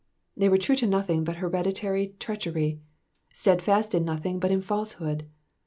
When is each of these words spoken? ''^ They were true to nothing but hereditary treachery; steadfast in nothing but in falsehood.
''^ 0.01 0.03
They 0.35 0.49
were 0.49 0.57
true 0.57 0.75
to 0.77 0.87
nothing 0.87 1.23
but 1.23 1.35
hereditary 1.35 2.15
treachery; 2.19 2.81
steadfast 3.31 3.93
in 3.93 4.03
nothing 4.03 4.39
but 4.39 4.49
in 4.49 4.61
falsehood. 4.63 5.27